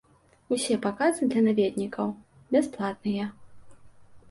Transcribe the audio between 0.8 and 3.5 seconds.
паказы для наведнікаў бясплатныя.